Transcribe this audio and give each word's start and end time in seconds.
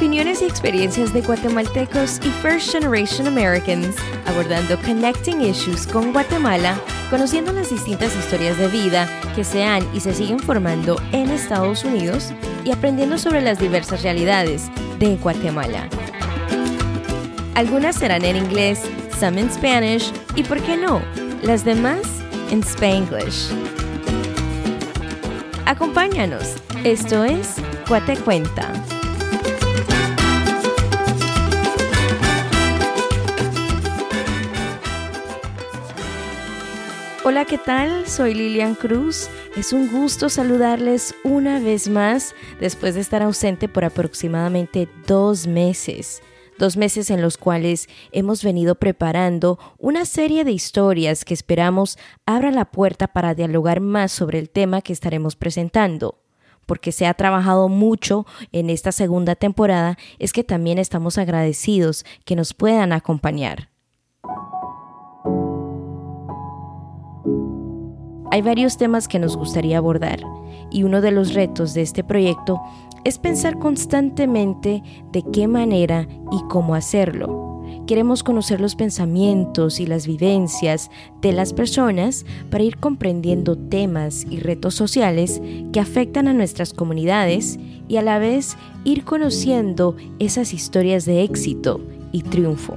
Opiniones 0.00 0.40
y 0.40 0.46
experiencias 0.46 1.12
de 1.12 1.20
guatemaltecos 1.20 2.20
y 2.24 2.30
First 2.40 2.72
Generation 2.72 3.26
Americans, 3.26 3.96
abordando 4.24 4.78
Connecting 4.80 5.42
Issues 5.42 5.86
con 5.86 6.14
Guatemala, 6.14 6.80
conociendo 7.10 7.52
las 7.52 7.68
distintas 7.68 8.16
historias 8.16 8.56
de 8.56 8.68
vida 8.68 9.06
que 9.36 9.44
se 9.44 9.62
han 9.62 9.86
y 9.94 10.00
se 10.00 10.14
siguen 10.14 10.38
formando 10.38 10.96
en 11.12 11.28
Estados 11.28 11.84
Unidos 11.84 12.32
y 12.64 12.70
aprendiendo 12.70 13.18
sobre 13.18 13.42
las 13.42 13.58
diversas 13.58 14.02
realidades 14.02 14.70
de 14.98 15.16
Guatemala. 15.16 15.86
Algunas 17.54 17.96
serán 17.96 18.24
en 18.24 18.36
inglés, 18.36 18.80
some 19.20 19.38
in 19.38 19.52
Spanish 19.52 20.10
y, 20.34 20.44
por 20.44 20.62
qué 20.62 20.78
no, 20.78 21.02
las 21.42 21.62
demás 21.62 22.00
en 22.50 22.60
Spanglish. 22.60 23.50
Acompáñanos, 25.66 26.54
esto 26.84 27.22
es 27.22 27.56
Cuate 27.86 28.16
Cuenta. 28.16 28.72
Hola, 37.22 37.44
¿qué 37.44 37.58
tal? 37.58 38.06
Soy 38.06 38.32
Lilian 38.32 38.74
Cruz. 38.74 39.28
Es 39.54 39.74
un 39.74 39.92
gusto 39.92 40.30
saludarles 40.30 41.14
una 41.22 41.60
vez 41.60 41.86
más 41.86 42.34
después 42.60 42.94
de 42.94 43.02
estar 43.02 43.22
ausente 43.22 43.68
por 43.68 43.84
aproximadamente 43.84 44.88
dos 45.06 45.46
meses. 45.46 46.22
Dos 46.58 46.78
meses 46.78 47.10
en 47.10 47.20
los 47.20 47.36
cuales 47.36 47.90
hemos 48.12 48.42
venido 48.42 48.74
preparando 48.74 49.58
una 49.76 50.06
serie 50.06 50.44
de 50.44 50.52
historias 50.52 51.26
que 51.26 51.34
esperamos 51.34 51.98
abra 52.24 52.50
la 52.52 52.70
puerta 52.70 53.06
para 53.06 53.34
dialogar 53.34 53.80
más 53.80 54.12
sobre 54.12 54.38
el 54.38 54.48
tema 54.48 54.80
que 54.80 54.94
estaremos 54.94 55.36
presentando 55.36 56.16
porque 56.64 56.92
se 56.92 57.04
ha 57.04 57.14
trabajado 57.14 57.68
mucho 57.68 58.26
en 58.52 58.70
esta 58.70 58.92
segunda 58.92 59.34
temporada, 59.34 59.98
es 60.20 60.32
que 60.32 60.44
también 60.44 60.78
estamos 60.78 61.18
agradecidos 61.18 62.04
que 62.24 62.36
nos 62.36 62.54
puedan 62.54 62.92
acompañar. 62.92 63.69
Hay 68.32 68.42
varios 68.42 68.76
temas 68.76 69.08
que 69.08 69.18
nos 69.18 69.36
gustaría 69.36 69.78
abordar 69.78 70.20
y 70.70 70.84
uno 70.84 71.00
de 71.00 71.10
los 71.10 71.34
retos 71.34 71.74
de 71.74 71.82
este 71.82 72.04
proyecto 72.04 72.60
es 73.02 73.18
pensar 73.18 73.58
constantemente 73.58 74.84
de 75.10 75.24
qué 75.32 75.48
manera 75.48 76.06
y 76.30 76.40
cómo 76.48 76.76
hacerlo. 76.76 77.64
Queremos 77.88 78.22
conocer 78.22 78.60
los 78.60 78.76
pensamientos 78.76 79.80
y 79.80 79.86
las 79.86 80.06
vivencias 80.06 80.90
de 81.20 81.32
las 81.32 81.52
personas 81.52 82.24
para 82.50 82.62
ir 82.62 82.76
comprendiendo 82.76 83.58
temas 83.58 84.24
y 84.30 84.38
retos 84.38 84.76
sociales 84.76 85.42
que 85.72 85.80
afectan 85.80 86.28
a 86.28 86.32
nuestras 86.32 86.72
comunidades 86.72 87.58
y 87.88 87.96
a 87.96 88.02
la 88.02 88.20
vez 88.20 88.56
ir 88.84 89.04
conociendo 89.04 89.96
esas 90.20 90.54
historias 90.54 91.04
de 91.04 91.24
éxito 91.24 91.80
y 92.12 92.22
triunfo. 92.22 92.74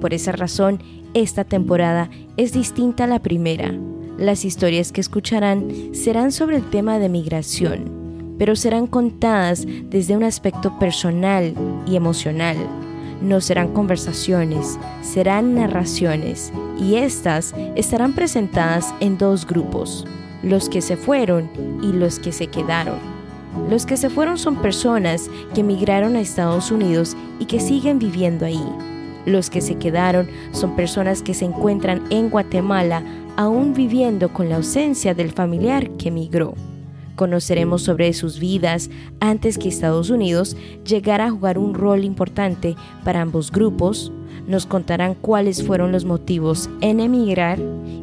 Por 0.00 0.14
esa 0.14 0.32
razón, 0.32 0.82
esta 1.14 1.44
temporada 1.44 2.10
es 2.36 2.52
distinta 2.52 3.04
a 3.04 3.08
la 3.08 3.20
primera 3.20 3.72
las 4.18 4.44
historias 4.44 4.92
que 4.92 5.00
escucharán 5.00 5.94
serán 5.94 6.32
sobre 6.32 6.56
el 6.56 6.68
tema 6.68 6.98
de 6.98 7.08
migración, 7.08 8.36
pero 8.38 8.56
serán 8.56 8.86
contadas 8.86 9.64
desde 9.84 10.16
un 10.16 10.24
aspecto 10.24 10.78
personal 10.78 11.54
y 11.86 11.96
emocional. 11.96 12.56
No 13.22 13.40
serán 13.40 13.68
conversaciones, 13.72 14.78
serán 15.02 15.54
narraciones, 15.54 16.52
y 16.78 16.96
estas 16.96 17.54
estarán 17.74 18.12
presentadas 18.12 18.94
en 19.00 19.18
dos 19.18 19.46
grupos, 19.46 20.04
los 20.42 20.68
que 20.68 20.82
se 20.82 20.96
fueron 20.96 21.48
y 21.82 21.92
los 21.92 22.18
que 22.18 22.32
se 22.32 22.48
quedaron. 22.48 22.98
Los 23.70 23.86
que 23.86 23.96
se 23.96 24.10
fueron 24.10 24.38
son 24.38 24.56
personas 24.56 25.30
que 25.54 25.62
emigraron 25.62 26.16
a 26.16 26.20
Estados 26.20 26.70
Unidos 26.70 27.16
y 27.40 27.46
que 27.46 27.60
siguen 27.60 27.98
viviendo 27.98 28.46
ahí. 28.46 28.64
Los 29.26 29.50
que 29.50 29.60
se 29.60 29.76
quedaron 29.76 30.28
son 30.52 30.76
personas 30.76 31.22
que 31.22 31.34
se 31.34 31.44
encuentran 31.44 32.02
en 32.10 32.30
Guatemala 32.30 33.02
aún 33.36 33.72
viviendo 33.74 34.32
con 34.32 34.48
la 34.48 34.56
ausencia 34.56 35.14
del 35.14 35.30
familiar 35.30 35.90
que 35.90 36.08
emigró. 36.08 36.54
Conoceremos 37.14 37.82
sobre 37.82 38.12
sus 38.12 38.38
vidas 38.38 38.90
antes 39.20 39.58
que 39.58 39.68
Estados 39.68 40.10
Unidos 40.10 40.56
llegara 40.84 41.26
a 41.26 41.30
jugar 41.30 41.58
un 41.58 41.74
rol 41.74 42.04
importante 42.04 42.76
para 43.04 43.20
ambos 43.22 43.50
grupos, 43.50 44.12
nos 44.46 44.66
contarán 44.66 45.14
cuáles 45.14 45.64
fueron 45.64 45.92
los 45.92 46.04
motivos 46.04 46.70
en 46.80 47.00
emigrar 47.00 47.58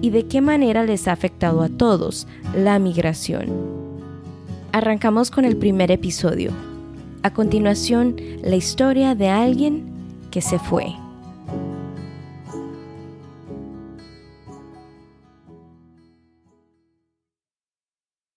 y 0.00 0.10
de 0.10 0.26
qué 0.26 0.40
manera 0.40 0.84
les 0.84 1.06
ha 1.06 1.12
afectado 1.12 1.62
a 1.62 1.68
todos 1.68 2.26
la 2.56 2.78
migración. 2.78 3.48
Arrancamos 4.72 5.30
con 5.30 5.44
el 5.44 5.56
primer 5.56 5.90
episodio. 5.90 6.52
A 7.22 7.32
continuación, 7.32 8.16
la 8.42 8.56
historia 8.56 9.14
de 9.14 9.28
alguien 9.28 9.84
que 10.30 10.40
se 10.40 10.58
fue. 10.58 10.94